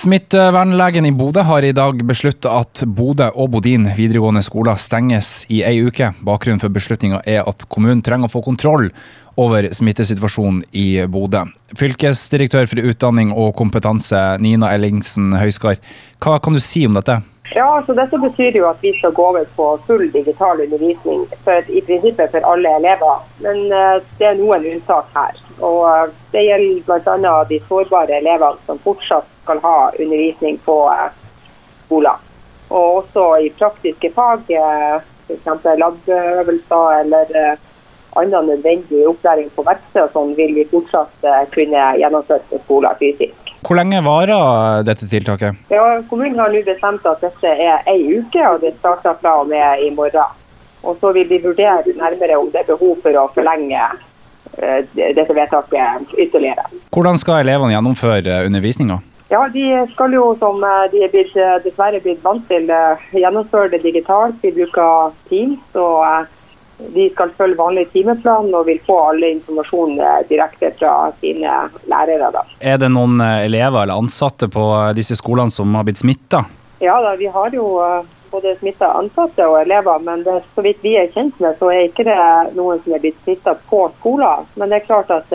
[0.00, 5.58] Smittevernlegen i Bodø har i dag besluttet at Bodø og Bodin videregående skoler stenges i
[5.66, 6.14] ei uke.
[6.24, 8.88] Bakgrunnen for beslutninga er at kommunen trenger å få kontroll
[9.36, 11.42] over smittesituasjonen i Bodø.
[11.76, 15.76] Fylkesdirektør for utdanning og kompetanse, Nina Ellingsen Høiskar,
[16.16, 17.18] hva kan du si om dette?
[17.54, 21.70] Ja, så Dette betyr jo at vi skal gå over på full digital undervisning for,
[21.70, 23.24] i prinsippet for alle elever.
[23.42, 25.40] Men uh, det er noen unntak her.
[25.58, 27.32] Og uh, Det gjelder bl.a.
[27.48, 31.08] de sårbare elevene som fortsatt skal ha undervisning på uh,
[31.88, 32.22] skolen.
[32.70, 35.66] Og også i praktiske fag, uh, f.eks.
[35.82, 37.34] labøvelser eller
[38.18, 43.39] annen nødvendig opplæring på verksted, sånn, vil vi fortsatt kunne gjennomføre på skolen fysisk.
[43.60, 45.56] Hvor lenge varer dette tiltaket?
[45.68, 49.50] Ja, Kommunen har nå bestemt at dette er ei uke, og det starter fra og
[49.50, 50.38] med i morgen.
[50.82, 55.36] Og Så vil vi vurdere nærmere om det er behov for å forlenge uh, dette
[55.36, 56.64] vedtaket ytterligere.
[56.90, 59.00] Hvordan skal elevene gjennomføre undervisninga?
[59.30, 62.66] Ja, De skal jo, som eh, de er blitt, eh, dessverre blitt vant til,
[63.14, 64.40] gjennomføre det digitalt.
[64.42, 65.60] Vi bruker Teams.
[65.78, 66.26] og
[66.88, 71.56] de skal følge vanlig timeplan og vil få alle informasjon eh, direkte fra sine
[71.90, 72.30] lærere.
[72.34, 72.44] Da.
[72.60, 76.44] Er det noen eh, elever eller ansatte på eh, disse skolene som har blitt smitta?
[76.80, 77.66] Ja, da, vi har jo
[78.30, 81.88] både smitta ansatte og elever, men det, så vidt vi er kjent med, så er
[81.88, 82.20] ikke det
[82.56, 84.46] noen som er blitt smitta på skoler.
[84.54, 85.34] Men det er klart at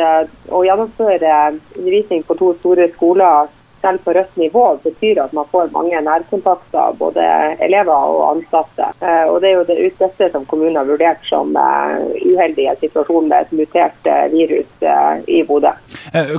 [0.50, 1.36] å gjennomføre
[1.76, 3.52] undervisning på to store skoler
[3.86, 7.26] selv på rødt nivå betyr at man får mange nærkontakter, både
[7.66, 8.90] elever og ansatte.
[9.02, 11.94] Eh, og Det er jo det dette som kommunen har vurdert som eh,
[12.26, 14.86] uheldige situasjoner med et mutert eh, virus
[15.28, 15.72] i Bodø.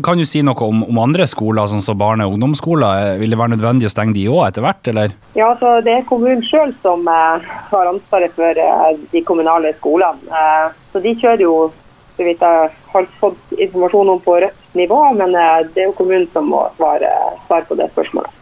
[0.05, 3.17] Kan du si noe om, om andre skoler, sånn som barne- og ungdomsskoler?
[3.21, 5.17] Vil det være nødvendig å stenge de òg etter hvert, eller?
[5.39, 8.59] Ja, så Det er kommunen sjøl som har ansvaret for
[9.13, 10.43] de kommunale skolene.
[10.93, 11.57] Så De kjører jo
[12.17, 15.99] så vidt jeg har fått informasjon om på rødt nivå, men eh, det er jo
[15.99, 17.13] kommunen som må svare,
[17.47, 18.36] svare på det spørsmålet.